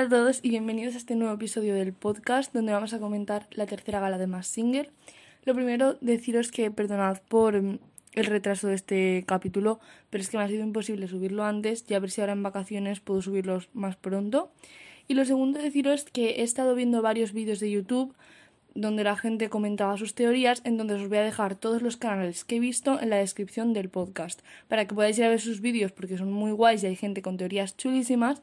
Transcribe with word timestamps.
Hola 0.00 0.06
a 0.06 0.18
todos 0.18 0.40
y 0.42 0.48
bienvenidos 0.48 0.94
a 0.94 0.96
este 0.96 1.14
nuevo 1.14 1.34
episodio 1.34 1.74
del 1.74 1.92
podcast 1.92 2.54
donde 2.54 2.72
vamos 2.72 2.94
a 2.94 2.98
comentar 2.98 3.46
la 3.50 3.66
tercera 3.66 4.00
gala 4.00 4.16
de 4.16 4.26
Mass 4.26 4.46
Singer. 4.46 4.90
Lo 5.44 5.54
primero, 5.54 5.98
deciros 6.00 6.50
que 6.50 6.70
perdonad 6.70 7.18
por 7.28 7.60
mm, 7.60 7.78
el 8.14 8.24
retraso 8.24 8.68
de 8.68 8.76
este 8.76 9.24
capítulo, 9.26 9.78
pero 10.08 10.22
es 10.22 10.30
que 10.30 10.38
me 10.38 10.44
ha 10.44 10.48
sido 10.48 10.64
imposible 10.64 11.06
subirlo 11.06 11.44
antes 11.44 11.84
y 11.86 11.92
a 11.92 11.98
ver 11.98 12.10
si 12.10 12.22
ahora 12.22 12.32
en 12.32 12.42
vacaciones 12.42 13.00
puedo 13.00 13.20
subirlos 13.20 13.68
más 13.74 13.96
pronto. 13.96 14.50
Y 15.06 15.12
lo 15.12 15.26
segundo, 15.26 15.60
deciros 15.60 16.04
que 16.04 16.30
he 16.30 16.44
estado 16.44 16.74
viendo 16.74 17.02
varios 17.02 17.34
vídeos 17.34 17.60
de 17.60 17.70
YouTube 17.70 18.14
donde 18.74 19.04
la 19.04 19.16
gente 19.16 19.50
comentaba 19.50 19.98
sus 19.98 20.14
teorías, 20.14 20.62
en 20.64 20.78
donde 20.78 20.94
os 20.94 21.06
voy 21.08 21.18
a 21.18 21.22
dejar 21.22 21.56
todos 21.56 21.82
los 21.82 21.98
canales 21.98 22.44
que 22.44 22.56
he 22.56 22.60
visto 22.60 22.98
en 22.98 23.10
la 23.10 23.16
descripción 23.16 23.74
del 23.74 23.90
podcast, 23.90 24.40
para 24.66 24.86
que 24.86 24.94
podáis 24.94 25.18
ir 25.18 25.24
a 25.24 25.28
ver 25.28 25.42
sus 25.42 25.60
vídeos 25.60 25.92
porque 25.92 26.16
son 26.16 26.32
muy 26.32 26.52
guays 26.52 26.82
y 26.84 26.86
hay 26.86 26.96
gente 26.96 27.20
con 27.20 27.36
teorías 27.36 27.76
chulísimas, 27.76 28.40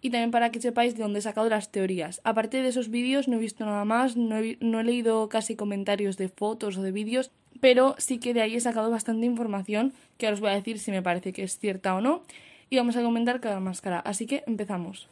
y 0.00 0.10
también 0.10 0.30
para 0.30 0.50
que 0.50 0.60
sepáis 0.60 0.94
de 0.96 1.02
dónde 1.02 1.18
he 1.18 1.22
sacado 1.22 1.48
las 1.48 1.70
teorías. 1.70 2.20
Aparte 2.24 2.62
de 2.62 2.68
esos 2.68 2.88
vídeos 2.88 3.28
no 3.28 3.36
he 3.36 3.40
visto 3.40 3.64
nada 3.64 3.84
más, 3.84 4.16
no 4.16 4.38
he, 4.38 4.56
no 4.60 4.80
he 4.80 4.84
leído 4.84 5.28
casi 5.28 5.56
comentarios 5.56 6.16
de 6.16 6.28
fotos 6.28 6.76
o 6.76 6.82
de 6.82 6.92
vídeos, 6.92 7.30
pero 7.60 7.94
sí 7.98 8.18
que 8.18 8.34
de 8.34 8.42
ahí 8.42 8.56
he 8.56 8.60
sacado 8.60 8.90
bastante 8.90 9.26
información 9.26 9.92
que 10.18 10.26
ahora 10.26 10.34
os 10.34 10.40
voy 10.40 10.50
a 10.50 10.54
decir 10.54 10.78
si 10.78 10.90
me 10.90 11.02
parece 11.02 11.32
que 11.32 11.42
es 11.42 11.58
cierta 11.58 11.94
o 11.94 12.00
no, 12.00 12.22
y 12.70 12.76
vamos 12.76 12.96
a 12.96 13.02
comentar 13.02 13.40
cada 13.40 13.60
máscara, 13.60 13.98
así 14.00 14.26
que 14.26 14.44
empezamos. 14.46 15.08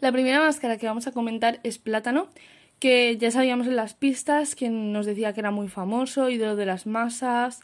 La 0.00 0.10
primera 0.10 0.40
máscara 0.40 0.78
que 0.78 0.86
vamos 0.86 1.06
a 1.06 1.12
comentar 1.12 1.60
es 1.62 1.78
plátano, 1.78 2.28
que 2.80 3.16
ya 3.16 3.30
sabíamos 3.30 3.68
en 3.68 3.76
las 3.76 3.94
pistas 3.94 4.56
que 4.56 4.68
nos 4.68 5.06
decía 5.06 5.32
que 5.32 5.38
era 5.38 5.52
muy 5.52 5.68
famoso, 5.68 6.28
ídolo 6.28 6.56
de 6.56 6.66
las 6.66 6.86
masas, 6.86 7.60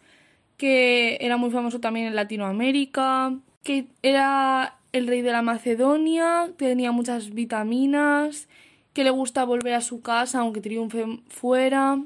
que 0.56 1.19
era 1.20 1.37
muy 1.37 1.51
famoso 1.51 1.81
también 1.81 2.06
en 2.06 2.15
Latinoamérica, 2.15 3.34
que 3.65 3.87
era 4.03 4.78
el 4.92 5.06
rey 5.06 5.22
de 5.22 5.33
la 5.33 5.42
Macedonia, 5.42 6.50
tenía 6.56 6.92
muchas 6.92 7.31
vitaminas, 7.31 8.48
que 8.92 9.05
le 9.05 9.11
gusta 9.11 9.45
volver 9.45 9.75
a 9.75 9.80
su 9.80 10.00
casa 10.00 10.41
aunque 10.41 10.61
triunfe 10.61 11.05
fuera, 11.28 12.03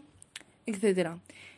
etc. 0.66 1.12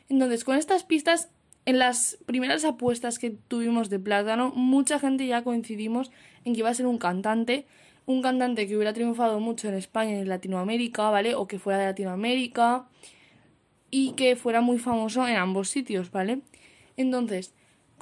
Entonces, 0.08 0.44
con 0.44 0.56
estas 0.56 0.84
pistas, 0.84 1.30
en 1.66 1.78
las 1.78 2.18
primeras 2.26 2.64
apuestas 2.64 3.18
que 3.18 3.30
tuvimos 3.30 3.88
de 3.88 3.98
Plátano, 3.98 4.52
mucha 4.54 4.98
gente 4.98 5.26
ya 5.26 5.42
coincidimos 5.42 6.10
en 6.44 6.52
que 6.52 6.60
iba 6.60 6.68
a 6.68 6.74
ser 6.74 6.86
un 6.86 6.98
cantante, 6.98 7.66
un 8.06 8.20
cantante 8.20 8.66
que 8.66 8.76
hubiera 8.76 8.92
triunfado 8.92 9.40
mucho 9.40 9.68
en 9.68 9.74
España 9.74 10.12
y 10.12 10.20
en 10.20 10.28
Latinoamérica, 10.28 11.08
¿vale? 11.08 11.34
O 11.34 11.48
que 11.48 11.58
fuera 11.58 11.78
de 11.78 11.86
Latinoamérica 11.86 12.86
y 13.90 14.12
que 14.12 14.36
fuera 14.36 14.60
muy 14.60 14.78
famoso 14.78 15.26
en 15.26 15.36
ambos 15.36 15.70
sitios, 15.70 16.10
¿vale? 16.10 16.40
Entonces, 16.96 17.54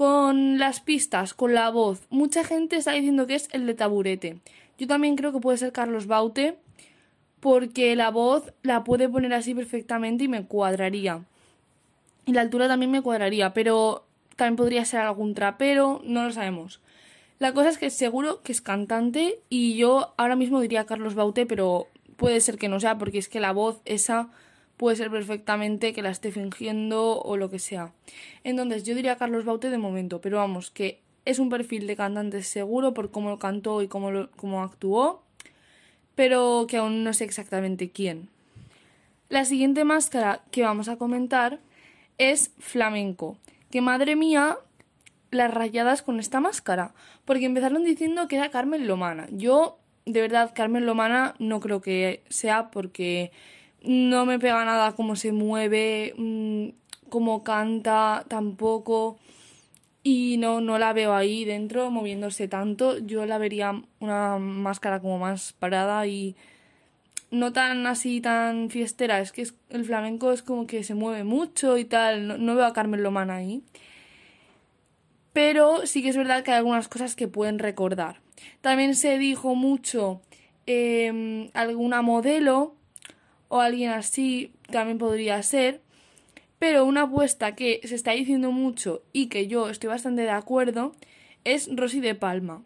con 0.03 0.58
las 0.58 0.81
pistas, 0.81 1.33
con 1.33 1.55
la 1.55 1.70
voz, 1.70 2.08
mucha 2.11 2.42
gente 2.42 2.75
está 2.75 2.91
diciendo 2.91 3.28
que 3.28 3.36
es 3.36 3.48
el 3.53 3.67
de 3.67 3.75
taburete. 3.75 4.41
Yo 4.77 4.89
también 4.89 5.14
creo 5.14 5.33
que 5.33 5.39
puede 5.39 5.58
ser 5.58 5.70
Carlos 5.70 6.08
Baute, 6.08 6.58
porque 7.39 7.95
la 7.95 8.11
voz 8.11 8.53
la 8.64 8.83
puede 8.83 9.08
poner 9.08 9.33
así 9.33 9.55
perfectamente 9.55 10.25
y 10.25 10.28
me 10.28 10.45
cuadraría. 10.45 11.23
Y 12.27 12.33
la 12.33 12.41
altura 12.41 12.67
también 12.67 12.91
me 12.91 13.00
cuadraría, 13.00 13.55
pero 13.55 14.05
también 14.34 14.56
podría 14.56 14.84
ser 14.84 15.03
algún 15.03 15.34
trapero, 15.34 16.03
no 16.05 16.25
lo 16.25 16.33
sabemos. 16.33 16.80
La 17.39 17.53
cosa 17.53 17.69
es 17.69 17.78
que 17.78 17.89
seguro 17.89 18.42
que 18.42 18.50
es 18.50 18.61
cantante 18.61 19.39
y 19.48 19.77
yo 19.77 20.14
ahora 20.17 20.34
mismo 20.34 20.61
diría 20.61 20.84
Carlos 20.84 21.14
Baute, 21.14 21.47
pero 21.47 21.86
puede 22.17 22.41
ser 22.41 22.58
que 22.58 22.69
no 22.69 22.80
sea 22.80 22.98
porque 22.98 23.19
es 23.19 23.28
que 23.28 23.39
la 23.39 23.53
voz 23.53 23.80
esa 23.84 24.30
puede 24.83 24.97
ser 24.97 25.13
perfectamente 25.13 25.93
que 25.93 26.03
la 26.03 26.11
esté 26.11 26.33
fingiendo 26.33 27.21
o 27.21 27.37
lo 27.37 27.49
que 27.49 27.61
sea. 27.61 27.93
Entonces 28.43 28.83
yo 28.83 28.97
diría 28.97 29.15
Carlos 29.15 29.45
Baute 29.45 29.71
de 29.71 29.79
momento, 29.79 30.21
pero 30.21 30.39
vamos, 30.39 30.73
que 30.73 30.99
es 31.25 31.39
un 31.39 31.51
perfil 31.51 31.87
de 31.87 31.95
cantante 31.95 32.43
seguro 32.43 32.93
por 32.93 33.13
cómo 33.13 33.31
lo 33.31 33.39
cantó 33.39 33.81
y 33.83 33.87
cómo, 33.87 34.11
cómo 34.35 34.61
actuó, 34.61 35.23
pero 36.17 36.67
que 36.69 36.79
aún 36.79 37.05
no 37.05 37.13
sé 37.13 37.23
exactamente 37.23 37.91
quién. 37.91 38.29
La 39.29 39.45
siguiente 39.45 39.85
máscara 39.85 40.42
que 40.51 40.63
vamos 40.65 40.89
a 40.89 40.97
comentar 40.97 41.61
es 42.19 42.51
flamenco, 42.59 43.37
que 43.71 43.83
madre 43.83 44.17
mía, 44.17 44.59
las 45.31 45.55
rayadas 45.55 46.03
con 46.03 46.19
esta 46.19 46.41
máscara, 46.41 46.92
porque 47.25 47.47
empezaron 47.47 47.85
diciendo 47.85 48.27
que 48.27 48.35
era 48.35 48.51
Carmen 48.51 48.89
Lomana. 48.89 49.29
Yo, 49.31 49.79
de 50.07 50.23
verdad, 50.23 50.51
Carmen 50.53 50.87
Lomana 50.87 51.37
no 51.39 51.61
creo 51.61 51.81
que 51.81 52.25
sea 52.31 52.73
porque 52.73 53.31
no 53.85 54.27
me 54.27 54.39
pega 54.39 54.65
nada 54.65 54.93
cómo 54.93 55.17
se 55.17 55.33
mueve, 55.33 56.15
mm, 56.17 56.69
cómo 57.09 57.43
canta 57.45 58.25
tampoco. 58.29 59.19
Y 60.05 60.37
no, 60.39 60.61
no 60.61 60.79
la 60.79 60.93
veo 60.93 61.15
ahí 61.15 61.45
dentro 61.45 61.91
moviéndose 61.91 62.48
tanto. 62.48 62.98
Yo 62.98 63.27
la 63.27 63.39
vería 63.39 63.83
una 64.01 64.39
máscara 64.39 65.01
como 65.01 65.19
más 65.19 65.53
parada 65.53 66.07
y 66.07 66.37
no 67.31 67.53
tan 67.53 67.87
así, 67.87 68.21
tan 68.21 68.71
fiestera. 68.71 69.21
Es 69.21 69.33
que 69.33 69.47
el 69.71 69.85
flamenco 69.85 70.33
es 70.33 70.42
como 70.42 70.67
que 70.67 70.83
se 70.85 70.95
mueve 70.95 71.25
mucho 71.25 71.79
y 71.79 71.85
tal. 71.85 72.27
No, 72.27 72.39
no 72.39 72.57
veo 72.57 72.67
a 72.67 72.73
Carmen 72.73 73.03
Lomana 73.03 73.37
ahí 73.37 73.63
pero 75.33 75.87
sí 75.87 76.03
que 76.03 76.11
es 76.11 76.17
verdad 76.17 76.42
que 76.42 76.51
hay 76.51 76.59
algunas 76.59 76.89
cosas 76.89 77.17
que 77.17 77.29
pueden 77.29 77.59
recordar. 77.59 78.21
También 78.61 78.95
se 78.95 79.19
dijo 79.19 79.55
mucho 79.55 80.21
em, 80.67 81.51
alguna 81.55 82.03
modelo 82.03 82.75
o 83.52 83.61
alguien 83.61 83.90
así, 83.90 84.51
también 84.70 84.96
podría 84.96 85.42
ser, 85.42 85.83
pero 86.58 86.86
una 86.86 87.02
apuesta 87.02 87.55
que 87.55 87.83
se 87.85 87.95
está 87.95 88.13
diciendo 88.13 88.51
mucho 88.51 89.02
y 89.13 89.27
que 89.27 89.46
yo 89.46 89.68
estoy 89.68 89.89
bastante 89.89 90.23
de 90.23 90.30
acuerdo 90.30 90.95
es 91.45 91.68
Rosy 91.70 92.01
de 92.01 92.14
Palma. 92.14 92.62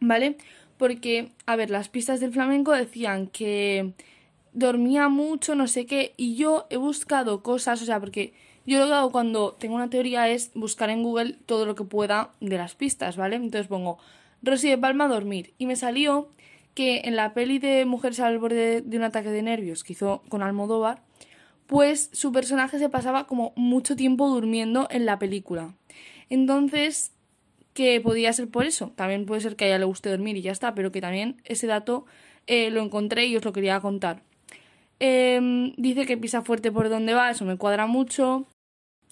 ¿Vale? 0.00 0.38
Porque, 0.78 1.32
a 1.44 1.56
ver, 1.56 1.68
las 1.68 1.90
pistas 1.90 2.18
del 2.20 2.32
flamenco 2.32 2.72
decían 2.72 3.26
que 3.26 3.92
dormía 4.54 5.10
mucho, 5.10 5.54
no 5.54 5.66
sé 5.66 5.84
qué, 5.84 6.14
y 6.16 6.34
yo 6.34 6.66
he 6.70 6.78
buscado 6.78 7.42
cosas, 7.42 7.82
o 7.82 7.84
sea, 7.84 8.00
porque 8.00 8.32
yo 8.64 8.78
lo 8.78 8.86
que 8.86 8.94
hago 8.94 9.12
cuando 9.12 9.52
tengo 9.52 9.74
una 9.74 9.90
teoría 9.90 10.30
es 10.30 10.50
buscar 10.54 10.88
en 10.88 11.02
Google 11.02 11.36
todo 11.44 11.66
lo 11.66 11.74
que 11.74 11.84
pueda 11.84 12.30
de 12.40 12.56
las 12.56 12.74
pistas, 12.74 13.18
¿vale? 13.18 13.36
Entonces 13.36 13.66
pongo 13.66 13.98
Rosy 14.40 14.70
de 14.70 14.78
Palma 14.78 15.08
dormir 15.08 15.52
y 15.58 15.66
me 15.66 15.76
salió 15.76 16.30
que 16.74 17.02
en 17.04 17.16
la 17.16 17.34
peli 17.34 17.58
de 17.58 17.84
Mujeres 17.84 18.20
al 18.20 18.38
borde 18.38 18.82
de 18.82 18.96
un 18.96 19.04
ataque 19.04 19.30
de 19.30 19.42
nervios 19.42 19.84
que 19.84 19.92
hizo 19.92 20.22
con 20.28 20.42
Almodóvar, 20.42 21.02
pues 21.66 22.10
su 22.12 22.32
personaje 22.32 22.78
se 22.78 22.88
pasaba 22.88 23.26
como 23.26 23.52
mucho 23.56 23.96
tiempo 23.96 24.28
durmiendo 24.28 24.86
en 24.90 25.06
la 25.06 25.18
película. 25.18 25.74
Entonces, 26.28 27.12
que 27.74 28.00
podía 28.00 28.32
ser 28.32 28.48
por 28.48 28.64
eso. 28.64 28.92
También 28.94 29.26
puede 29.26 29.40
ser 29.40 29.56
que 29.56 29.64
a 29.64 29.68
ella 29.68 29.78
le 29.78 29.84
guste 29.84 30.08
dormir 30.08 30.36
y 30.36 30.42
ya 30.42 30.52
está, 30.52 30.74
pero 30.74 30.92
que 30.92 31.00
también 31.00 31.42
ese 31.44 31.66
dato 31.66 32.06
eh, 32.46 32.70
lo 32.70 32.82
encontré 32.82 33.26
y 33.26 33.36
os 33.36 33.44
lo 33.44 33.52
quería 33.52 33.80
contar. 33.80 34.22
Em, 35.00 35.74
dice 35.76 36.06
que 36.06 36.16
pisa 36.16 36.42
fuerte 36.42 36.70
por 36.70 36.88
donde 36.88 37.14
va, 37.14 37.30
eso 37.30 37.44
me 37.44 37.56
cuadra 37.58 37.86
mucho. 37.86 38.46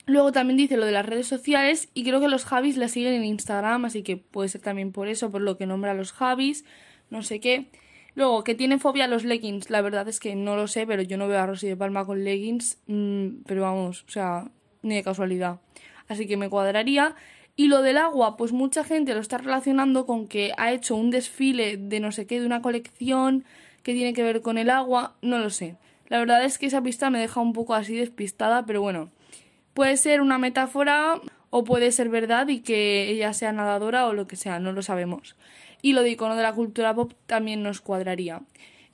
Luego 0.06 0.32
también 0.32 0.56
dice 0.56 0.76
lo 0.76 0.86
de 0.86 0.92
las 0.92 1.06
redes 1.06 1.26
sociales 1.26 1.88
y 1.94 2.04
creo 2.04 2.20
que 2.20 2.28
los 2.28 2.44
Javis 2.44 2.76
la 2.76 2.88
siguen 2.88 3.14
en 3.14 3.24
Instagram, 3.24 3.84
así 3.84 4.02
que 4.02 4.16
puede 4.16 4.48
ser 4.48 4.60
también 4.60 4.92
por 4.92 5.08
eso, 5.08 5.30
por 5.30 5.42
lo 5.42 5.56
que 5.56 5.66
nombra 5.66 5.92
a 5.92 5.94
los 5.94 6.12
Javis, 6.12 6.64
no 7.12 7.22
sé 7.22 7.38
qué. 7.38 7.66
Luego, 8.14 8.42
que 8.42 8.56
tiene 8.56 8.78
fobia 8.78 9.04
a 9.04 9.08
los 9.08 9.24
leggings, 9.24 9.70
la 9.70 9.80
verdad 9.80 10.08
es 10.08 10.18
que 10.18 10.34
no 10.34 10.56
lo 10.56 10.66
sé, 10.66 10.86
pero 10.86 11.02
yo 11.02 11.16
no 11.16 11.28
veo 11.28 11.38
a 11.38 11.46
Rosy 11.46 11.68
de 11.68 11.76
Palma 11.76 12.04
con 12.04 12.24
leggings, 12.24 12.78
mm, 12.88 13.44
pero 13.46 13.62
vamos, 13.62 14.04
o 14.08 14.10
sea, 14.10 14.50
ni 14.82 14.96
de 14.96 15.04
casualidad. 15.04 15.60
Así 16.08 16.26
que 16.26 16.36
me 16.36 16.50
cuadraría. 16.50 17.14
Y 17.54 17.68
lo 17.68 17.82
del 17.82 17.98
agua, 17.98 18.36
pues 18.36 18.52
mucha 18.52 18.82
gente 18.82 19.14
lo 19.14 19.20
está 19.20 19.38
relacionando 19.38 20.06
con 20.06 20.26
que 20.26 20.52
ha 20.56 20.72
hecho 20.72 20.96
un 20.96 21.10
desfile 21.10 21.76
de 21.76 22.00
no 22.00 22.10
sé 22.10 22.26
qué, 22.26 22.40
de 22.40 22.46
una 22.46 22.62
colección 22.62 23.44
que 23.84 23.94
tiene 23.94 24.12
que 24.12 24.22
ver 24.22 24.42
con 24.42 24.58
el 24.58 24.70
agua, 24.70 25.14
no 25.22 25.38
lo 25.38 25.50
sé. 25.50 25.76
La 26.08 26.18
verdad 26.18 26.44
es 26.44 26.58
que 26.58 26.66
esa 26.66 26.82
pista 26.82 27.10
me 27.10 27.20
deja 27.20 27.40
un 27.40 27.52
poco 27.52 27.74
así 27.74 27.94
despistada, 27.94 28.66
pero 28.66 28.82
bueno, 28.82 29.10
Puede 29.74 29.96
ser 29.96 30.20
una 30.20 30.38
metáfora 30.38 31.20
o 31.50 31.64
puede 31.64 31.92
ser 31.92 32.08
verdad 32.10 32.48
y 32.48 32.60
que 32.60 33.08
ella 33.08 33.32
sea 33.32 33.52
nadadora 33.52 34.06
o 34.06 34.12
lo 34.12 34.26
que 34.26 34.36
sea, 34.36 34.58
no 34.58 34.72
lo 34.72 34.82
sabemos. 34.82 35.36
Y 35.82 35.92
lo 35.92 36.02
de 36.02 36.10
icono 36.10 36.36
de 36.36 36.42
la 36.42 36.54
cultura 36.54 36.94
pop 36.94 37.12
también 37.26 37.62
nos 37.62 37.80
cuadraría. 37.80 38.40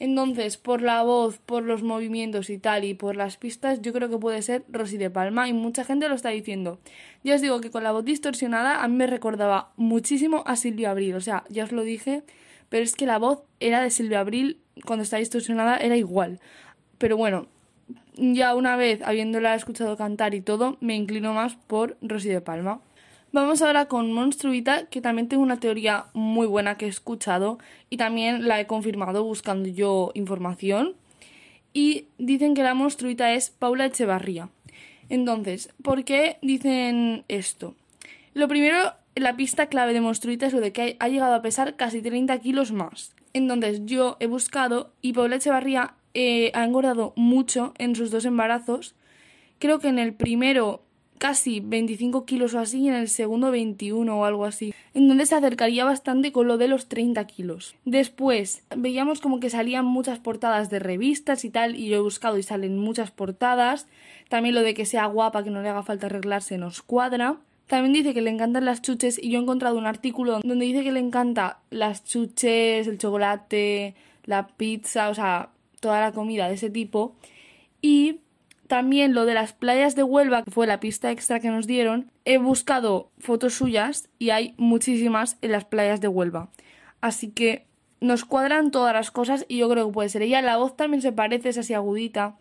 Entonces, 0.00 0.56
por 0.56 0.80
la 0.80 1.02
voz, 1.02 1.38
por 1.38 1.64
los 1.64 1.82
movimientos 1.82 2.50
y 2.50 2.58
tal, 2.58 2.84
y 2.84 2.94
por 2.94 3.16
las 3.16 3.36
pistas, 3.36 3.82
yo 3.82 3.92
creo 3.92 4.08
que 4.08 4.16
puede 4.16 4.42
ser 4.42 4.64
Rosy 4.68 4.96
de 4.96 5.10
Palma, 5.10 5.48
y 5.48 5.52
mucha 5.52 5.84
gente 5.84 6.08
lo 6.08 6.14
está 6.14 6.28
diciendo. 6.28 6.78
Ya 7.24 7.34
os 7.34 7.40
digo 7.40 7.60
que 7.60 7.70
con 7.70 7.82
la 7.82 7.90
voz 7.90 8.04
distorsionada 8.04 8.82
a 8.82 8.88
mí 8.88 8.96
me 8.96 9.08
recordaba 9.08 9.72
muchísimo 9.76 10.44
a 10.46 10.54
Silvia 10.56 10.92
Abril, 10.92 11.16
o 11.16 11.20
sea, 11.20 11.44
ya 11.48 11.64
os 11.64 11.72
lo 11.72 11.82
dije, 11.82 12.22
pero 12.68 12.84
es 12.84 12.94
que 12.94 13.06
la 13.06 13.18
voz 13.18 13.42
era 13.58 13.82
de 13.82 13.90
Silvia 13.90 14.20
Abril, 14.20 14.60
cuando 14.84 15.02
está 15.02 15.16
distorsionada 15.16 15.78
era 15.78 15.96
igual. 15.96 16.38
Pero 16.98 17.16
bueno, 17.16 17.46
ya 18.16 18.54
una 18.54 18.76
vez 18.76 19.02
habiéndola 19.02 19.56
escuchado 19.56 19.96
cantar 19.96 20.34
y 20.34 20.40
todo, 20.40 20.76
me 20.80 20.94
inclino 20.94 21.32
más 21.32 21.56
por 21.56 21.96
Rosy 22.02 22.28
de 22.28 22.40
Palma. 22.40 22.80
Vamos 23.30 23.60
ahora 23.60 23.86
con 23.86 24.10
Monstruita, 24.12 24.86
que 24.86 25.02
también 25.02 25.28
tengo 25.28 25.42
una 25.42 25.60
teoría 25.60 26.06
muy 26.14 26.46
buena 26.46 26.78
que 26.78 26.86
he 26.86 26.88
escuchado 26.88 27.58
y 27.90 27.98
también 27.98 28.48
la 28.48 28.58
he 28.58 28.66
confirmado 28.66 29.22
buscando 29.22 29.68
yo 29.68 30.12
información. 30.14 30.94
Y 31.74 32.06
dicen 32.16 32.54
que 32.54 32.62
la 32.62 32.72
monstruita 32.72 33.34
es 33.34 33.50
Paula 33.50 33.84
Echevarría. 33.84 34.48
Entonces, 35.10 35.74
¿por 35.82 36.04
qué 36.04 36.38
dicen 36.40 37.24
esto? 37.28 37.74
Lo 38.32 38.48
primero, 38.48 38.94
la 39.14 39.36
pista 39.36 39.66
clave 39.66 39.92
de 39.92 40.00
monstruita 40.00 40.46
es 40.46 40.54
lo 40.54 40.60
de 40.60 40.72
que 40.72 40.96
ha 40.98 41.08
llegado 41.08 41.34
a 41.34 41.42
pesar 41.42 41.76
casi 41.76 42.00
30 42.00 42.38
kilos 42.38 42.72
más. 42.72 43.14
Entonces 43.34 43.82
yo 43.84 44.16
he 44.20 44.26
buscado 44.26 44.92
y 45.02 45.12
Paula 45.12 45.36
Echevarría 45.36 45.94
eh, 46.14 46.50
ha 46.54 46.64
engordado 46.64 47.12
mucho 47.14 47.74
en 47.76 47.94
sus 47.94 48.10
dos 48.10 48.24
embarazos. 48.24 48.94
Creo 49.58 49.80
que 49.80 49.88
en 49.88 49.98
el 49.98 50.14
primero 50.14 50.82
casi 51.18 51.60
25 51.60 52.24
kilos 52.24 52.54
o 52.54 52.58
así 52.58 52.80
y 52.80 52.88
en 52.88 52.94
el 52.94 53.08
segundo 53.08 53.50
21 53.50 54.18
o 54.18 54.24
algo 54.24 54.44
así. 54.44 54.74
Entonces 54.94 55.28
se 55.28 55.34
acercaría 55.34 55.84
bastante 55.84 56.32
con 56.32 56.48
lo 56.48 56.58
de 56.58 56.68
los 56.68 56.88
30 56.88 57.24
kilos. 57.26 57.74
Después 57.84 58.62
veíamos 58.76 59.20
como 59.20 59.40
que 59.40 59.50
salían 59.50 59.84
muchas 59.84 60.18
portadas 60.18 60.70
de 60.70 60.78
revistas 60.78 61.44
y 61.44 61.50
tal 61.50 61.76
y 61.76 61.88
yo 61.88 61.96
he 61.96 62.00
buscado 62.00 62.38
y 62.38 62.42
salen 62.42 62.78
muchas 62.78 63.10
portadas. 63.10 63.86
También 64.28 64.54
lo 64.54 64.62
de 64.62 64.74
que 64.74 64.86
sea 64.86 65.06
guapa, 65.06 65.44
que 65.44 65.50
no 65.50 65.62
le 65.62 65.68
haga 65.68 65.82
falta 65.82 66.06
arreglarse 66.06 66.58
nos 66.58 66.82
cuadra. 66.82 67.36
También 67.66 67.92
dice 67.92 68.14
que 68.14 68.22
le 68.22 68.30
encantan 68.30 68.64
las 68.64 68.80
chuches 68.80 69.22
y 69.22 69.30
yo 69.30 69.38
he 69.38 69.42
encontrado 69.42 69.76
un 69.76 69.86
artículo 69.86 70.40
donde 70.42 70.64
dice 70.64 70.82
que 70.82 70.92
le 70.92 71.00
encanta 71.00 71.58
las 71.70 72.02
chuches, 72.02 72.86
el 72.86 72.96
chocolate, 72.96 73.94
la 74.24 74.46
pizza, 74.48 75.10
o 75.10 75.14
sea, 75.14 75.50
toda 75.80 76.00
la 76.00 76.12
comida 76.12 76.48
de 76.48 76.54
ese 76.54 76.70
tipo. 76.70 77.14
Y 77.82 78.20
también 78.68 79.14
lo 79.14 79.24
de 79.24 79.34
las 79.34 79.54
playas 79.54 79.96
de 79.96 80.02
Huelva, 80.02 80.44
que 80.44 80.50
fue 80.50 80.66
la 80.66 80.78
pista 80.78 81.10
extra 81.10 81.40
que 81.40 81.48
nos 81.48 81.66
dieron, 81.66 82.12
he 82.24 82.38
buscado 82.38 83.10
fotos 83.18 83.54
suyas 83.54 84.08
y 84.18 84.30
hay 84.30 84.54
muchísimas 84.58 85.38
en 85.40 85.52
las 85.52 85.64
playas 85.64 86.00
de 86.00 86.08
Huelva. 86.08 86.50
Así 87.00 87.30
que 87.30 87.66
nos 88.00 88.24
cuadran 88.24 88.70
todas 88.70 88.94
las 88.94 89.10
cosas 89.10 89.46
y 89.48 89.58
yo 89.58 89.68
creo 89.68 89.86
que 89.86 89.92
puede 89.92 90.08
ser 90.10 90.22
ella. 90.22 90.42
La 90.42 90.58
voz 90.58 90.76
también 90.76 91.02
se 91.02 91.12
parece, 91.12 91.48
es 91.48 91.58
así 91.58 91.74
agudita 91.74 92.36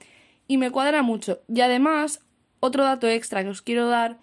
y 0.47 0.57
me 0.57 0.69
cuadra 0.69 1.01
mucho. 1.01 1.39
Y 1.47 1.61
además, 1.61 2.21
otro 2.59 2.83
dato 2.83 3.07
extra 3.07 3.43
que 3.43 3.49
os 3.49 3.61
quiero 3.61 3.87
dar 3.87 4.17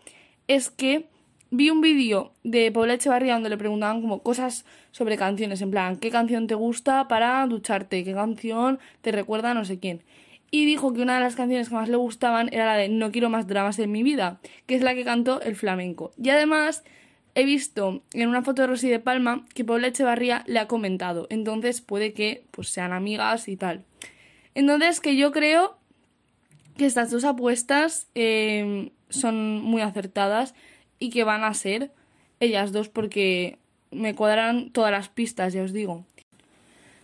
es 0.46 0.70
que 0.70 1.08
vi 1.50 1.70
un 1.70 1.80
vídeo 1.80 2.32
de 2.42 2.70
Paula 2.70 2.94
Echevarría 2.94 3.34
donde 3.34 3.48
le 3.48 3.56
preguntaban 3.56 4.02
como 4.02 4.22
cosas 4.22 4.64
sobre 4.90 5.16
canciones, 5.16 5.62
en 5.62 5.70
plan, 5.70 5.96
¿qué 5.96 6.10
canción 6.10 6.46
te 6.46 6.54
gusta 6.54 7.08
para 7.08 7.46
ducharte? 7.46 8.04
¿Qué 8.04 8.12
canción 8.12 8.78
te 9.00 9.10
recuerda 9.10 9.54
no 9.54 9.64
sé 9.64 9.78
quién? 9.78 10.02
Y 10.54 10.66
dijo 10.66 10.92
que 10.92 11.02
una 11.02 11.16
de 11.16 11.20
las 11.20 11.34
canciones 11.34 11.68
que 11.68 11.74
más 11.74 11.88
le 11.88 11.96
gustaban 11.96 12.48
era 12.52 12.64
la 12.64 12.76
de 12.76 12.88
No 12.88 13.10
quiero 13.10 13.28
más 13.28 13.48
dramas 13.48 13.80
en 13.80 13.90
mi 13.90 14.04
vida, 14.04 14.38
que 14.66 14.76
es 14.76 14.82
la 14.82 14.94
que 14.94 15.02
cantó 15.02 15.40
el 15.40 15.56
flamenco. 15.56 16.12
Y 16.16 16.30
además 16.30 16.84
he 17.34 17.44
visto 17.44 18.04
en 18.12 18.28
una 18.28 18.42
foto 18.42 18.62
de 18.62 18.68
Rosy 18.68 18.88
de 18.88 19.00
Palma 19.00 19.44
que 19.52 19.64
Paula 19.64 19.88
Echevarría 19.88 20.44
le 20.46 20.60
ha 20.60 20.68
comentado, 20.68 21.26
entonces 21.28 21.80
puede 21.80 22.12
que 22.12 22.44
pues 22.52 22.68
sean 22.68 22.92
amigas 22.92 23.48
y 23.48 23.56
tal. 23.56 23.82
Entonces 24.54 25.00
que 25.00 25.16
yo 25.16 25.32
creo 25.32 25.76
que 26.76 26.86
estas 26.86 27.10
dos 27.10 27.24
apuestas 27.24 28.06
eh, 28.14 28.92
son 29.08 29.60
muy 29.60 29.82
acertadas 29.82 30.54
y 31.00 31.10
que 31.10 31.24
van 31.24 31.42
a 31.42 31.52
ser 31.54 31.90
ellas 32.38 32.70
dos 32.70 32.88
porque 32.88 33.58
me 33.90 34.14
cuadran 34.14 34.70
todas 34.70 34.92
las 34.92 35.08
pistas, 35.08 35.52
ya 35.52 35.64
os 35.64 35.72
digo. 35.72 36.04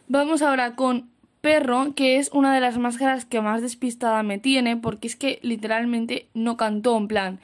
Vamos 0.06 0.40
ahora 0.40 0.76
con 0.76 1.10
Perro, 1.40 1.94
que 1.94 2.18
es 2.18 2.30
una 2.32 2.54
de 2.54 2.60
las 2.60 2.76
máscaras 2.76 3.24
que 3.24 3.40
más 3.40 3.62
despistada 3.62 4.22
me 4.22 4.38
tiene 4.38 4.76
porque 4.76 5.08
es 5.08 5.16
que 5.16 5.38
literalmente 5.42 6.28
no 6.34 6.56
cantó, 6.56 6.96
en 6.96 7.08
plan, 7.08 7.40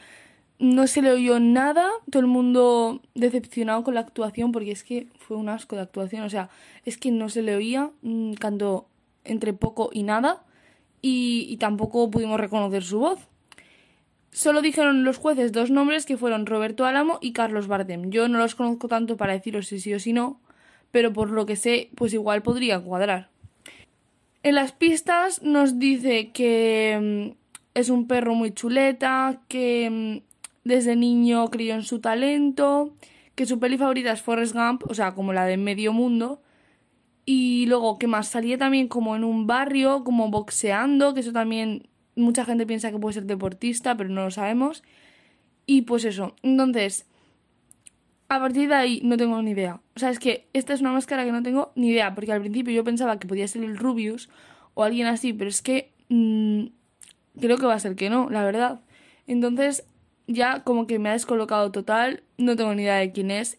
no 0.58 0.87
se 0.87 1.02
le 1.02 1.12
oyó 1.12 1.40
nada, 1.40 1.90
todo 2.10 2.20
el 2.20 2.26
mundo 2.26 3.00
decepcionado 3.14 3.84
con 3.84 3.94
la 3.94 4.00
actuación 4.00 4.52
porque 4.52 4.72
es 4.72 4.84
que 4.84 5.06
fue 5.19 5.37
un 5.37 5.48
asco 5.48 5.76
de 5.76 5.82
actuación, 5.82 6.25
o 6.25 6.31
sea, 6.31 6.50
es 6.84 6.98
que 6.98 7.10
no 7.10 7.28
se 7.28 7.43
le 7.43 7.56
oía, 7.56 7.90
mm, 8.02 8.34
cantó 8.34 8.87
entre 9.25 9.52
poco 9.52 9.90
y 9.93 10.02
nada 10.02 10.43
y, 11.02 11.56
tampoco 11.58 12.10
pudimos 12.10 12.40
reconocer 12.40 12.82
su 12.82 12.98
voz. 12.98 13.20
Solo 14.32 14.60
dijeron 14.60 15.04
los 15.04 15.19
jueces 15.19 15.52
dos 15.52 15.70
nombres 15.70 16.04
que 16.04 16.16
fueron 16.16 16.46
Roberto 16.46 16.84
Álamo 16.84 17.19
y 17.22 17.32
Carlos 17.32 17.69
Bardem. 17.69 18.10
Yo 18.10 18.28
no 18.28 18.38
los 18.38 18.54
conozco 18.54 18.88
tanto 18.88 19.16
para 19.16 19.32
deciros 19.32 19.69
si 19.69 19.81
sí 19.81 19.94
o 19.94 20.00
si 20.00 20.12
no, 20.12 20.40
pero 20.90 21.12
por 21.12 21.31
lo 21.31 21.46
que 21.46 21.56
sé, 21.56 21.90
pues 21.94 22.12
igual 22.12 22.43
podría 22.43 22.81
cuadrar. 22.81 23.31
En 24.46 24.54
las 24.54 24.70
pistas 24.70 25.43
nos 25.43 25.81
dice 25.81 26.31
que 26.31 27.32
mm, 27.34 27.37
es 27.75 27.90
un 27.90 28.06
perro 28.06 28.32
muy 28.37 28.52
chuleta, 28.52 29.40
que 29.48 29.90
mm, 29.90 30.22
desde 30.62 30.94
niño 30.94 31.48
creyó 31.50 31.75
en 31.75 31.82
su 31.82 31.98
talento, 31.98 32.94
que 33.34 33.44
su 33.44 33.58
peli 33.58 33.76
favorita 33.76 34.12
es 34.12 34.22
Forrest 34.22 34.54
Gump, 34.54 34.84
o 34.88 34.94
sea, 34.94 35.14
como 35.14 35.32
la 35.32 35.46
de 35.46 35.56
Medio 35.56 35.93
Mundo. 35.93 36.43
Y 37.25 37.66
luego, 37.66 37.98
que 37.98 38.06
más 38.06 38.28
salía 38.28 38.56
también 38.56 38.87
como 38.87 39.16
en 39.16 39.25
un 39.25 39.48
barrio, 39.48 40.04
como 40.04 40.31
boxeando, 40.31 41.12
que 41.12 41.20
eso 41.22 41.32
también 41.32 41.88
mucha 42.14 42.44
gente 42.44 42.66
piensa 42.66 42.93
que 42.93 43.00
puede 43.00 43.14
ser 43.14 43.25
deportista, 43.25 43.96
pero 43.96 44.10
no 44.10 44.22
lo 44.26 44.31
sabemos. 44.31 44.84
Y 45.66 45.82
pues 45.82 46.04
eso, 46.04 46.37
entonces, 46.44 47.04
a 48.28 48.40
partir 48.40 48.69
de 48.69 48.75
ahí 48.75 49.00
no 49.05 49.17
tengo 49.17 49.40
ni 49.43 49.52
idea. 49.52 49.81
O 49.94 49.99
sea, 49.99 50.11
es 50.11 50.19
que 50.19 50.49
esta 50.52 50.75
es 50.75 50.81
una 50.81 50.93
máscara 50.93 51.25
que 51.25 51.32
no 51.32 51.43
tengo 51.43 51.73
ni 51.75 51.90
idea, 51.90 52.14
porque 52.14 52.32
al 52.32 52.40
principio 52.40 52.75
yo 52.75 52.84
pensaba 52.84 53.19
que 53.19 53.28
podía 53.28 53.46
ser 53.49 53.62
el 53.62 53.76
Rubius 53.76 54.28
o 54.75 54.84
alguien 54.84 55.06
así, 55.06 55.32
pero 55.32 55.49
es 55.49 55.62
que 55.62 55.93
mm, 56.08 56.67
creo 57.40 57.56
que 57.58 57.67
va 57.67 57.75
a 57.75 57.81
ser 57.81 57.94
que 57.94 58.11
no, 58.11 58.28
la 58.31 58.44
verdad. 58.44 58.81
Entonces, 59.26 59.84
ya 60.26 60.64
como 60.64 60.87
que 60.87 60.99
me 60.99 61.08
ha 61.08 61.12
descolocado 61.12 61.70
total, 61.70 62.23
no 62.37 62.56
tengo 62.56 62.75
ni 62.75 62.82
idea 62.82 62.96
de 62.96 63.12
quién 63.12 63.31
es, 63.31 63.56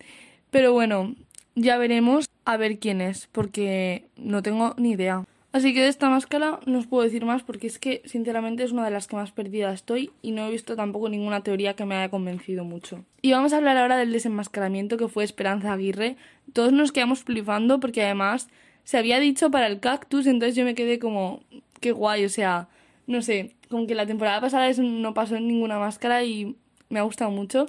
pero 0.52 0.74
bueno, 0.74 1.16
ya 1.56 1.78
veremos 1.78 2.30
a 2.46 2.58
ver 2.58 2.80
quién 2.80 3.02
es, 3.02 3.28
porque 3.32 4.08
no 4.18 4.44
tengo 4.44 4.76
ni 4.78 4.92
idea. 4.92 5.24
Así 5.54 5.74
que 5.74 5.82
de 5.82 5.88
esta 5.88 6.10
máscara 6.10 6.60
no 6.66 6.78
os 6.78 6.88
puedo 6.88 7.04
decir 7.04 7.26
más 7.26 7.42
porque 7.42 7.68
es 7.68 7.80
que 7.80 8.02
sinceramente 8.06 8.64
es 8.64 8.72
una 8.72 8.84
de 8.84 8.92
las 8.92 9.08
que 9.08 9.16
más 9.16 9.32
perdida 9.32 9.72
estoy 9.72 10.12
y 10.22 10.32
no 10.32 10.46
he 10.46 10.52
visto 10.52 10.76
tampoco 10.76 11.10
ninguna 11.10 11.42
teoría 11.42 11.76
que 11.76 11.86
me 11.86 11.96
haya 11.96 12.10
convencido 12.10 12.66
mucho. 12.66 13.06
Y 13.22 13.32
vamos 13.32 13.54
a 13.54 13.58
hablar 13.58 13.78
ahora 13.78 13.98
del 13.98 14.12
desenmascaramiento 14.12 14.98
que 14.98 15.08
fue 15.08 15.24
Esperanza 15.24 15.72
Aguirre. 15.72 16.18
Todos 16.54 16.74
nos 16.74 16.92
quedamos 16.92 17.24
flipando 17.24 17.80
porque 17.80 18.04
además 18.04 18.50
se 18.84 18.98
había 18.98 19.20
dicho 19.20 19.50
para 19.50 19.68
el 19.68 19.80
cactus, 19.80 20.28
entonces 20.28 20.56
yo 20.56 20.64
me 20.64 20.76
quedé 20.76 21.00
como, 21.00 21.42
qué 21.80 21.92
guay, 21.92 22.26
o 22.26 22.30
sea, 22.30 22.68
no 23.06 23.22
sé, 23.22 23.56
como 23.70 23.88
que 23.88 23.96
la 23.96 24.06
temporada 24.06 24.42
pasada 24.42 24.70
no 24.82 25.14
pasó 25.14 25.38
en 25.38 25.48
ninguna 25.48 25.80
máscara 25.80 26.24
y 26.24 26.56
me 26.90 27.00
ha 27.00 27.04
gustado 27.04 27.32
mucho. 27.32 27.68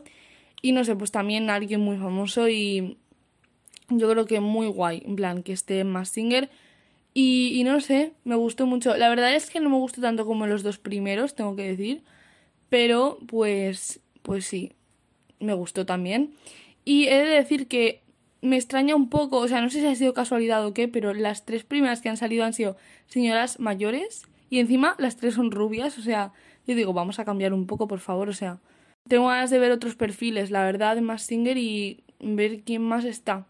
Y 0.63 0.73
no 0.73 0.85
sé, 0.85 0.97
pues 0.97 1.13
también 1.13 1.49
alguien 1.49 1.81
muy 1.81 1.97
famoso 1.97 2.49
y 2.49 2.99
yo 3.89 4.11
creo 4.11 4.27
que 4.27 4.41
muy 4.41 4.67
guay, 4.67 5.03
en 5.07 5.17
plan, 5.17 5.43
que 5.43 5.53
esté 5.53 5.85
más 5.85 6.09
Singer 6.09 6.51
y, 7.21 7.65
no 7.65 7.81
sé, 7.81 8.13
me 8.23 8.37
gustó 8.37 8.65
mucho. 8.67 8.97
La 8.97 9.09
verdad 9.09 9.35
es 9.35 9.51
que 9.51 9.59
no 9.59 9.71
me 9.71 9.77
gustó 9.77 10.01
tanto 10.01 10.25
como 10.25 10.47
los 10.47 10.63
dos 10.63 10.79
primeros, 10.79 11.35
tengo 11.35 11.57
que 11.57 11.65
decir. 11.65 12.05
Pero 12.69 13.19
pues, 13.27 13.99
pues 14.23 14.45
sí, 14.45 14.73
me 15.41 15.53
gustó 15.53 15.85
también. 15.85 16.35
Y 16.85 17.09
he 17.09 17.17
de 17.17 17.27
decir 17.27 17.67
que 17.67 18.03
me 18.41 18.55
extraña 18.55 18.95
un 18.95 19.11
poco, 19.11 19.39
o 19.39 19.49
sea, 19.49 19.61
no 19.61 19.69
sé 19.69 19.81
si 19.81 19.87
ha 19.87 19.97
sido 19.97 20.15
casualidad 20.15 20.65
o 20.65 20.73
qué, 20.75 20.87
pero 20.87 21.13
las 21.13 21.45
tres 21.45 21.65
primeras 21.65 22.01
que 22.01 22.09
han 22.09 22.17
salido 22.17 22.45
han 22.45 22.53
sido 22.53 22.77
señoras 23.09 23.59
mayores 23.59 24.23
y 24.49 24.61
encima 24.61 24.95
las 24.99 25.17
tres 25.17 25.35
son 25.35 25.51
rubias, 25.51 25.99
o 25.99 26.03
sea, 26.03 26.33
yo 26.69 26.77
digo, 26.77 26.93
vamos 26.93 27.19
a 27.19 27.25
cambiar 27.25 27.53
un 27.53 27.67
poco, 27.67 27.89
por 27.89 27.99
favor, 27.99 28.29
o 28.29 28.33
sea, 28.33 28.61
tengo 29.09 29.27
ganas 29.27 29.51
de 29.51 29.59
ver 29.59 29.73
otros 29.73 29.97
perfiles, 29.97 30.53
la 30.53 30.63
verdad, 30.63 30.97
más 30.99 31.23
Singer 31.23 31.59
y 31.59 32.05
ver 32.21 32.63
quién 32.63 32.83
más 32.83 33.05
está. 33.05 33.49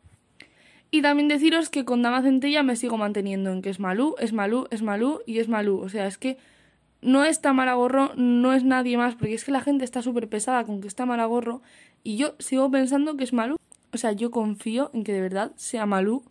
Y 0.90 1.02
también 1.02 1.28
deciros 1.28 1.68
que 1.68 1.84
con 1.84 2.02
Dama 2.02 2.22
Centella 2.22 2.62
me 2.62 2.76
sigo 2.76 2.96
manteniendo 2.96 3.52
en 3.52 3.60
que 3.60 3.70
es 3.70 3.78
Malú, 3.78 4.14
es 4.18 4.32
Malú, 4.32 4.66
es 4.70 4.82
Malú 4.82 5.20
y 5.26 5.38
es 5.38 5.48
Malú. 5.48 5.80
O 5.80 5.88
sea, 5.88 6.06
es 6.06 6.16
que 6.16 6.38
no 7.02 7.24
es 7.24 7.40
Tamara 7.40 7.74
Gorro, 7.74 8.12
no 8.16 8.54
es 8.54 8.64
nadie 8.64 8.96
más, 8.96 9.14
porque 9.14 9.34
es 9.34 9.44
que 9.44 9.52
la 9.52 9.60
gente 9.60 9.84
está 9.84 10.02
súper 10.02 10.28
pesada 10.28 10.64
con 10.64 10.80
que 10.80 10.88
está 10.88 11.04
Tamara 11.04 11.28
y 12.02 12.16
yo 12.16 12.34
sigo 12.38 12.70
pensando 12.70 13.16
que 13.16 13.24
es 13.24 13.32
Malú. 13.32 13.56
O 13.92 13.98
sea, 13.98 14.12
yo 14.12 14.30
confío 14.30 14.90
en 14.94 15.04
que 15.04 15.12
de 15.12 15.20
verdad 15.20 15.52
sea 15.56 15.86
Malú 15.86 16.22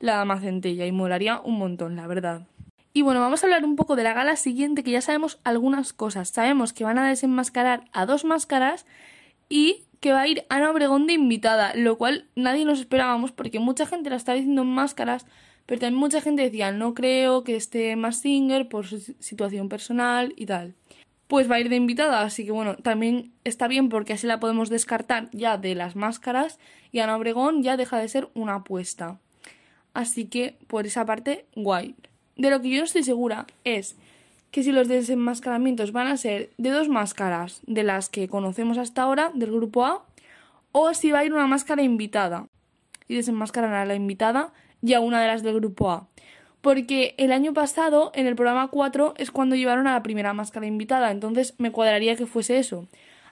la 0.00 0.16
Dama 0.16 0.40
Centella 0.40 0.86
y 0.86 0.92
molaría 0.92 1.40
un 1.40 1.58
montón, 1.58 1.96
la 1.96 2.06
verdad. 2.06 2.46
Y 2.92 3.02
bueno, 3.02 3.20
vamos 3.20 3.42
a 3.42 3.46
hablar 3.46 3.64
un 3.64 3.76
poco 3.76 3.94
de 3.94 4.02
la 4.02 4.14
gala 4.14 4.34
siguiente, 4.34 4.82
que 4.82 4.90
ya 4.90 5.00
sabemos 5.00 5.38
algunas 5.44 5.92
cosas. 5.92 6.30
Sabemos 6.30 6.72
que 6.72 6.82
van 6.82 6.98
a 6.98 7.08
desenmascarar 7.08 7.84
a 7.92 8.06
dos 8.06 8.24
máscaras 8.24 8.84
y 9.48 9.84
que 10.00 10.12
va 10.12 10.22
a 10.22 10.28
ir 10.28 10.44
Ana 10.48 10.70
Obregón 10.70 11.06
de 11.06 11.12
invitada, 11.12 11.74
lo 11.74 11.98
cual 11.98 12.26
nadie 12.34 12.64
nos 12.64 12.80
esperábamos 12.80 13.32
porque 13.32 13.60
mucha 13.60 13.86
gente 13.86 14.10
la 14.10 14.16
estaba 14.16 14.36
diciendo 14.36 14.62
en 14.62 14.68
máscaras, 14.68 15.26
pero 15.66 15.80
también 15.80 16.00
mucha 16.00 16.20
gente 16.20 16.42
decía, 16.42 16.72
no 16.72 16.94
creo 16.94 17.44
que 17.44 17.54
esté 17.54 17.94
más 17.96 18.20
singer 18.20 18.68
por 18.68 18.86
su 18.86 18.98
situación 19.20 19.68
personal 19.68 20.32
y 20.36 20.46
tal. 20.46 20.74
Pues 21.28 21.48
va 21.48 21.56
a 21.56 21.60
ir 21.60 21.68
de 21.68 21.76
invitada, 21.76 22.22
así 22.22 22.44
que 22.44 22.50
bueno, 22.50 22.76
también 22.76 23.32
está 23.44 23.68
bien 23.68 23.88
porque 23.88 24.14
así 24.14 24.26
la 24.26 24.40
podemos 24.40 24.68
descartar 24.68 25.28
ya 25.32 25.58
de 25.58 25.74
las 25.74 25.94
máscaras 25.94 26.58
y 26.90 26.98
Ana 26.98 27.16
Obregón 27.16 27.62
ya 27.62 27.76
deja 27.76 27.98
de 27.98 28.08
ser 28.08 28.28
una 28.34 28.56
apuesta. 28.56 29.20
Así 29.92 30.24
que 30.26 30.56
por 30.66 30.86
esa 30.86 31.04
parte, 31.04 31.46
guay. 31.54 31.94
De 32.36 32.50
lo 32.50 32.60
que 32.62 32.70
yo 32.70 32.78
no 32.78 32.84
estoy 32.84 33.02
segura 33.02 33.46
es 33.64 33.96
que 34.50 34.62
si 34.62 34.72
los 34.72 34.88
desenmascaramientos 34.88 35.92
van 35.92 36.08
a 36.08 36.16
ser 36.16 36.50
de 36.58 36.70
dos 36.70 36.88
máscaras 36.88 37.60
de 37.66 37.82
las 37.82 38.08
que 38.08 38.28
conocemos 38.28 38.78
hasta 38.78 39.02
ahora 39.02 39.30
del 39.34 39.52
grupo 39.52 39.84
A, 39.84 40.04
o 40.72 40.94
si 40.94 41.10
va 41.10 41.20
a 41.20 41.24
ir 41.24 41.32
una 41.32 41.46
máscara 41.46 41.82
invitada 41.82 42.46
y 43.08 43.16
desenmascaran 43.16 43.72
a 43.72 43.84
la 43.84 43.94
invitada 43.94 44.52
y 44.82 44.94
a 44.94 45.00
una 45.00 45.20
de 45.20 45.28
las 45.28 45.42
del 45.42 45.56
grupo 45.56 45.90
A. 45.90 46.08
Porque 46.60 47.14
el 47.16 47.32
año 47.32 47.54
pasado, 47.54 48.12
en 48.14 48.26
el 48.26 48.36
programa 48.36 48.68
4, 48.68 49.14
es 49.16 49.30
cuando 49.30 49.56
llevaron 49.56 49.86
a 49.86 49.94
la 49.94 50.02
primera 50.02 50.34
máscara 50.34 50.66
invitada, 50.66 51.10
entonces 51.10 51.54
me 51.58 51.72
cuadraría 51.72 52.16
que 52.16 52.26
fuese 52.26 52.58
eso. 52.58 52.86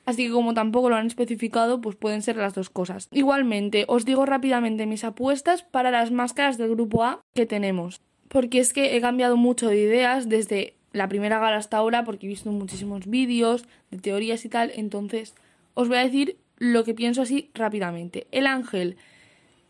Así 0.06 0.26
que 0.26 0.32
como 0.32 0.54
tampoco 0.54 0.88
lo 0.88 0.96
han 0.96 1.06
especificado, 1.06 1.82
pues 1.82 1.94
pueden 1.94 2.22
ser 2.22 2.37
las 2.37 2.54
dos 2.54 2.70
cosas. 2.70 3.08
Igualmente, 3.12 3.84
os 3.88 4.06
digo 4.06 4.25
rápidamente 4.25 4.87
mis 4.87 5.04
apuestas 5.04 5.62
para 5.62 5.90
las 5.90 6.10
máscaras 6.10 6.56
del 6.56 6.70
grupo 6.70 7.04
A 7.04 7.20
que 7.34 7.44
tenemos. 7.44 8.00
Porque 8.28 8.60
es 8.60 8.72
que 8.72 8.96
he 8.96 9.00
cambiado 9.02 9.37
mucho 9.37 9.68
de 9.68 9.78
ideas 9.78 10.30
desde 10.30 10.77
la 10.92 11.09
primera 11.09 11.38
gala 11.38 11.57
hasta 11.57 11.76
ahora, 11.76 12.04
porque 12.04 12.26
he 12.26 12.28
visto 12.28 12.50
muchísimos 12.50 13.07
vídeos 13.07 13.64
de 13.90 13.99
teorías 13.99 14.45
y 14.45 14.49
tal. 14.49 14.73
Entonces, 14.75 15.35
os 15.75 15.88
voy 15.88 15.99
a 15.99 16.04
decir 16.04 16.37
lo 16.57 16.85
que 16.85 16.95
pienso 16.95 17.23
así 17.23 17.50
rápidamente. 17.54 18.26
El 18.30 18.47
ángel 18.47 18.97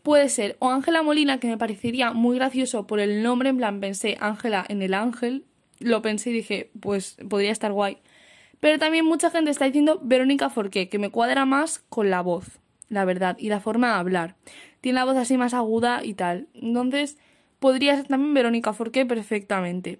puede 0.03 0.29
ser 0.29 0.55
o 0.59 0.69
Ángela 0.69 1.03
Molina, 1.03 1.39
que 1.39 1.47
me 1.47 1.57
parecería 1.57 2.11
muy 2.13 2.37
gracioso 2.37 2.87
por 2.87 2.99
el 2.99 3.21
nombre, 3.21 3.49
en 3.49 3.57
plan 3.57 3.79
pensé 3.79 4.17
Ángela 4.19 4.65
en 4.67 4.81
el 4.81 4.93
ángel, 4.93 5.45
lo 5.79 6.01
pensé 6.01 6.31
y 6.31 6.33
dije, 6.33 6.71
pues 6.79 7.17
podría 7.29 7.51
estar 7.51 7.71
guay. 7.71 7.97
Pero 8.59 8.77
también 8.79 9.05
mucha 9.05 9.29
gente 9.29 9.51
está 9.51 9.65
diciendo 9.65 9.99
Verónica 10.03 10.49
Forqué, 10.49 10.89
que 10.89 10.99
me 10.99 11.11
cuadra 11.11 11.45
más 11.45 11.79
con 11.89 12.09
la 12.09 12.21
voz, 12.21 12.59
la 12.89 13.05
verdad, 13.05 13.37
y 13.39 13.49
la 13.49 13.59
forma 13.59 13.89
de 13.89 13.99
hablar. 13.99 14.35
Tiene 14.81 14.97
la 14.97 15.05
voz 15.05 15.15
así 15.15 15.37
más 15.37 15.53
aguda 15.53 16.03
y 16.03 16.13
tal. 16.13 16.47
Entonces, 16.53 17.17
podría 17.59 17.95
ser 17.95 18.07
también 18.07 18.33
Verónica 18.33 18.73
Forqué 18.73 19.05
perfectamente. 19.05 19.99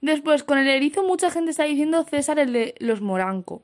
Después, 0.00 0.44
con 0.44 0.58
el 0.58 0.68
erizo, 0.68 1.02
mucha 1.02 1.30
gente 1.30 1.50
está 1.50 1.64
diciendo 1.64 2.04
César 2.04 2.38
el 2.38 2.52
de 2.52 2.74
los 2.78 3.00
Moranco. 3.00 3.62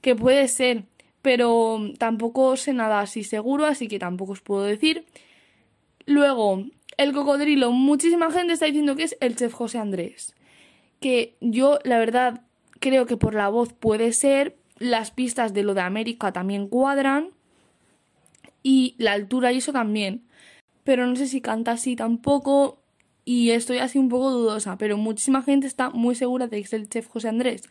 Que 0.00 0.16
puede 0.16 0.48
ser, 0.48 0.84
pero 1.22 1.78
tampoco 1.98 2.56
sé 2.56 2.72
nada 2.72 3.00
así 3.00 3.24
seguro, 3.24 3.66
así 3.66 3.88
que 3.88 3.98
tampoco 3.98 4.32
os 4.32 4.40
puedo 4.40 4.62
decir. 4.62 5.06
Luego, 6.06 6.64
el 6.96 7.12
cocodrilo, 7.12 7.72
muchísima 7.72 8.30
gente 8.30 8.54
está 8.54 8.66
diciendo 8.66 8.96
que 8.96 9.04
es 9.04 9.16
el 9.20 9.36
chef 9.36 9.52
José 9.52 9.78
Andrés. 9.78 10.34
Que 11.00 11.36
yo, 11.40 11.78
la 11.84 11.98
verdad, 11.98 12.42
creo 12.78 13.06
que 13.06 13.16
por 13.16 13.34
la 13.34 13.48
voz 13.48 13.72
puede 13.72 14.12
ser. 14.12 14.56
Las 14.78 15.10
pistas 15.10 15.52
de 15.52 15.62
lo 15.62 15.74
de 15.74 15.82
América 15.82 16.32
también 16.32 16.68
cuadran. 16.68 17.30
Y 18.62 18.94
la 18.98 19.12
altura 19.12 19.52
y 19.52 19.58
eso 19.58 19.72
también. 19.72 20.24
Pero 20.84 21.06
no 21.06 21.16
sé 21.16 21.26
si 21.26 21.40
canta 21.40 21.72
así 21.72 21.96
tampoco. 21.96 22.79
Y 23.32 23.52
estoy 23.52 23.78
así 23.78 23.96
un 23.96 24.08
poco 24.08 24.32
dudosa. 24.32 24.76
Pero 24.76 24.96
muchísima 24.96 25.40
gente 25.40 25.68
está 25.68 25.90
muy 25.90 26.16
segura 26.16 26.48
de 26.48 26.56
que 26.56 26.64
es 26.64 26.72
el 26.72 26.88
chef 26.88 27.06
José 27.06 27.28
Andrés. 27.28 27.62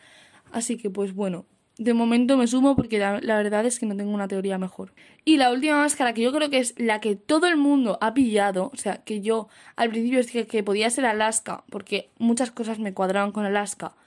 Así 0.54 0.78
que 0.78 0.90
pues 0.90 1.14
bueno, 1.14 1.48
de 1.78 1.94
momento 1.94 2.38
me 2.38 2.48
sumo 2.48 2.78
porque 2.78 2.98
la, 2.98 3.20
verdad 3.20 3.66
es 3.66 3.78
que 3.78 3.86
no 3.86 3.98
tengo 3.98 4.14
una 4.14 4.30
teoría 4.30 4.58
mejor. 4.58 4.94
Y 5.26 5.36
la 5.36 5.52
última 5.52 5.76
máscara 5.76 6.14
que 6.14 6.22
yo 6.22 6.32
creo 6.32 6.50
que 6.50 6.60
es 6.60 6.76
la 6.78 7.02
que 7.02 7.18
todo 7.18 7.48
el 7.48 7.58
mundo 7.58 7.98
ha 8.00 8.14
pillado, 8.14 8.72
o 8.74 8.78
sea, 8.78 9.04
que 9.04 9.20
yo 9.20 9.50
al 9.76 9.90
principio 9.90 10.22
dije 10.22 10.48
que 10.48 10.64
podía 10.64 10.90
ser 10.90 11.06
Alaska, 11.06 11.66
porque 11.70 12.10
muchas 12.20 12.52
cosas 12.52 12.80
me 12.80 12.94
cuadraban 12.94 13.34
con 13.34 13.44
Alaska, 13.44 13.98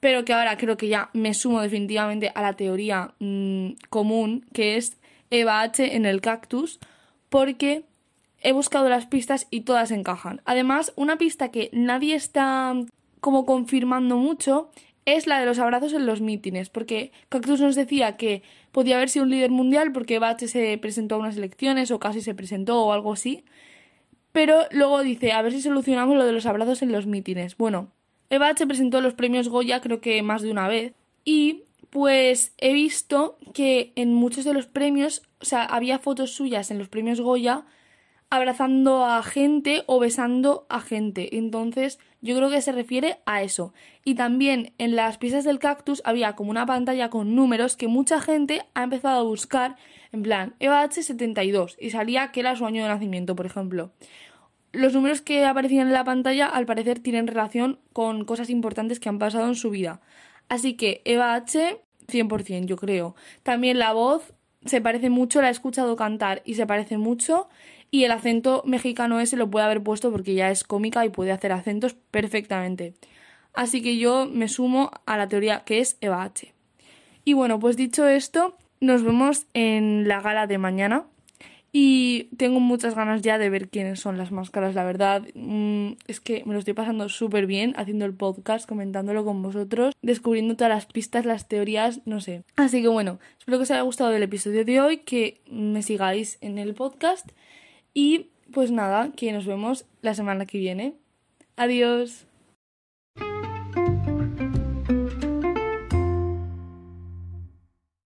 pero 0.00 0.24
que 0.24 0.32
ahora 0.32 0.56
creo 0.56 0.78
que 0.78 0.88
ya 0.88 1.10
me 1.12 1.34
sumo 1.34 1.60
definitivamente 1.60 2.32
a 2.34 2.40
la 2.40 2.54
teoría 2.54 3.12
mm, 3.18 3.72
común, 3.90 4.46
que 4.54 4.78
es 4.78 4.96
Eva 5.28 5.60
H 5.60 5.96
en 5.96 6.06
el 6.06 6.22
cactus, 6.22 6.80
porque 7.28 7.84
he 8.44 8.52
buscado 8.52 8.88
las 8.88 9.06
pistas 9.06 9.48
y 9.50 9.62
todas 9.62 9.90
encajan. 9.90 10.42
Además, 10.44 10.92
una 10.94 11.16
pista 11.16 11.50
que 11.50 11.70
nadie 11.72 12.14
está 12.14 12.74
como 13.20 13.46
confirmando 13.46 14.18
mucho 14.18 14.70
es 15.06 15.26
la 15.26 15.40
de 15.40 15.46
los 15.46 15.58
abrazos 15.58 15.94
en 15.94 16.06
los 16.06 16.20
mítines, 16.20 16.70
porque 16.70 17.10
Cactus 17.30 17.60
nos 17.60 17.74
decía 17.74 18.16
que 18.16 18.42
podía 18.70 18.96
haber 18.96 19.08
sido 19.08 19.24
un 19.24 19.30
líder 19.30 19.50
mundial 19.50 19.92
porque 19.92 20.18
Bache 20.18 20.46
se 20.46 20.78
presentó 20.78 21.16
a 21.16 21.18
unas 21.18 21.36
elecciones 21.36 21.90
o 21.90 21.98
casi 21.98 22.20
se 22.20 22.34
presentó 22.34 22.84
o 22.84 22.92
algo 22.92 23.12
así, 23.12 23.44
pero 24.32 24.60
luego 24.70 25.02
dice, 25.02 25.32
a 25.32 25.42
ver 25.42 25.52
si 25.52 25.62
solucionamos 25.62 26.16
lo 26.16 26.24
de 26.24 26.32
los 26.32 26.46
abrazos 26.46 26.82
en 26.82 26.92
los 26.92 27.06
mítines. 27.06 27.56
Bueno, 27.56 27.88
se 28.28 28.66
presentó 28.66 29.00
los 29.00 29.14
premios 29.14 29.48
Goya 29.48 29.80
creo 29.80 30.00
que 30.00 30.22
más 30.22 30.42
de 30.42 30.50
una 30.50 30.68
vez 30.68 30.92
y 31.24 31.64
pues 31.90 32.52
he 32.58 32.72
visto 32.72 33.38
que 33.54 33.92
en 33.94 34.12
muchos 34.12 34.44
de 34.44 34.52
los 34.52 34.66
premios, 34.66 35.22
o 35.40 35.44
sea, 35.44 35.64
había 35.64 35.98
fotos 35.98 36.32
suyas 36.32 36.70
en 36.70 36.78
los 36.78 36.88
premios 36.88 37.20
Goya 37.20 37.64
abrazando 38.30 39.04
a 39.04 39.22
gente 39.22 39.84
o 39.86 40.00
besando 40.00 40.66
a 40.68 40.80
gente. 40.80 41.36
Entonces, 41.36 41.98
yo 42.20 42.36
creo 42.36 42.50
que 42.50 42.62
se 42.62 42.72
refiere 42.72 43.18
a 43.26 43.42
eso. 43.42 43.72
Y 44.04 44.14
también 44.14 44.72
en 44.78 44.96
las 44.96 45.18
piezas 45.18 45.44
del 45.44 45.58
cactus 45.58 46.02
había 46.04 46.34
como 46.34 46.50
una 46.50 46.66
pantalla 46.66 47.10
con 47.10 47.34
números 47.34 47.76
que 47.76 47.88
mucha 47.88 48.20
gente 48.20 48.62
ha 48.74 48.84
empezado 48.84 49.20
a 49.20 49.24
buscar 49.24 49.76
en 50.12 50.22
plan 50.22 50.54
Eva 50.58 50.84
H72 50.84 51.76
y 51.78 51.90
salía 51.90 52.32
que 52.32 52.40
era 52.40 52.56
su 52.56 52.66
año 52.66 52.82
de 52.82 52.88
nacimiento, 52.88 53.36
por 53.36 53.46
ejemplo. 53.46 53.92
Los 54.72 54.94
números 54.94 55.20
que 55.20 55.44
aparecían 55.44 55.86
en 55.86 55.92
la 55.92 56.04
pantalla 56.04 56.46
al 56.46 56.66
parecer 56.66 56.98
tienen 56.98 57.26
relación 57.26 57.78
con 57.92 58.24
cosas 58.24 58.50
importantes 58.50 58.98
que 58.98 59.08
han 59.08 59.18
pasado 59.18 59.46
en 59.46 59.54
su 59.54 59.70
vida. 59.70 60.00
Así 60.48 60.74
que 60.74 61.02
Eva 61.04 61.34
H 61.34 61.80
100% 62.08 62.66
yo 62.66 62.76
creo. 62.76 63.14
También 63.42 63.78
la 63.78 63.92
voz 63.92 64.34
se 64.64 64.80
parece 64.80 65.10
mucho, 65.10 65.42
la 65.42 65.48
he 65.48 65.52
escuchado 65.52 65.96
cantar 65.96 66.42
y 66.44 66.54
se 66.54 66.66
parece 66.66 66.96
mucho 66.96 67.48
y 67.94 68.02
el 68.02 68.10
acento 68.10 68.64
mexicano 68.66 69.20
ese 69.20 69.36
lo 69.36 69.48
puede 69.48 69.66
haber 69.66 69.80
puesto 69.80 70.10
porque 70.10 70.34
ya 70.34 70.50
es 70.50 70.64
cómica 70.64 71.06
y 71.06 71.10
puede 71.10 71.30
hacer 71.30 71.52
acentos 71.52 71.94
perfectamente. 72.10 72.94
Así 73.52 73.82
que 73.82 73.98
yo 73.98 74.26
me 74.26 74.48
sumo 74.48 74.90
a 75.06 75.16
la 75.16 75.28
teoría 75.28 75.60
que 75.60 75.78
es 75.78 75.96
Eva 76.00 76.24
H. 76.24 76.52
Y 77.24 77.34
bueno, 77.34 77.60
pues 77.60 77.76
dicho 77.76 78.08
esto, 78.08 78.56
nos 78.80 79.04
vemos 79.04 79.46
en 79.54 80.08
la 80.08 80.20
gala 80.20 80.48
de 80.48 80.58
mañana. 80.58 81.04
Y 81.70 82.30
tengo 82.36 82.58
muchas 82.58 82.96
ganas 82.96 83.22
ya 83.22 83.38
de 83.38 83.48
ver 83.48 83.68
quiénes 83.68 84.00
son 84.00 84.18
las 84.18 84.32
máscaras, 84.32 84.74
la 84.74 84.82
verdad. 84.82 85.22
Mm, 85.34 85.92
es 86.08 86.18
que 86.18 86.42
me 86.46 86.52
lo 86.52 86.58
estoy 86.58 86.74
pasando 86.74 87.08
súper 87.08 87.46
bien 87.46 87.74
haciendo 87.76 88.06
el 88.06 88.14
podcast, 88.14 88.68
comentándolo 88.68 89.24
con 89.24 89.40
vosotros, 89.40 89.94
descubriendo 90.02 90.56
todas 90.56 90.70
las 90.70 90.86
pistas, 90.86 91.26
las 91.26 91.46
teorías, 91.46 92.00
no 92.06 92.20
sé. 92.20 92.42
Así 92.56 92.82
que 92.82 92.88
bueno, 92.88 93.20
espero 93.38 93.58
que 93.58 93.62
os 93.62 93.70
haya 93.70 93.82
gustado 93.82 94.12
el 94.12 94.22
episodio 94.24 94.64
de 94.64 94.80
hoy, 94.80 94.96
que 94.98 95.40
me 95.48 95.82
sigáis 95.82 96.38
en 96.40 96.58
el 96.58 96.74
podcast 96.74 97.30
y 97.94 98.30
pues 98.52 98.70
nada, 98.70 99.12
que 99.16 99.32
nos 99.32 99.46
vemos 99.46 99.86
la 100.02 100.14
semana 100.14 100.46
que 100.46 100.58
viene. 100.58 100.94
Adiós. 101.56 102.26